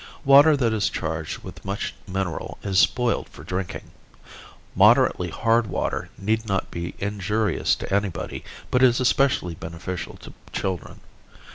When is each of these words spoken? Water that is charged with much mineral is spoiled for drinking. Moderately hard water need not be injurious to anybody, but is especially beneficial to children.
Water 0.25 0.57
that 0.57 0.73
is 0.73 0.89
charged 0.89 1.43
with 1.43 1.63
much 1.63 1.93
mineral 2.07 2.57
is 2.63 2.79
spoiled 2.79 3.29
for 3.29 3.43
drinking. 3.43 3.91
Moderately 4.75 5.29
hard 5.29 5.67
water 5.67 6.09
need 6.17 6.47
not 6.47 6.71
be 6.71 6.95
injurious 6.97 7.75
to 7.75 7.93
anybody, 7.93 8.43
but 8.71 8.81
is 8.81 8.99
especially 8.99 9.53
beneficial 9.53 10.15
to 10.17 10.33
children. 10.51 11.01